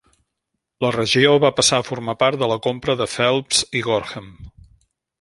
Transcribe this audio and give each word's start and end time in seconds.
La 0.85 0.89
regió 0.95 1.35
va 1.43 1.51
passar 1.59 1.79
a 1.83 1.87
formar 1.91 2.17
part 2.23 2.41
de 2.45 2.51
la 2.55 2.59
compra 2.69 2.99
de 3.05 3.11
Phelps 3.15 3.65
i 3.81 3.89
Gorham. 3.91 4.37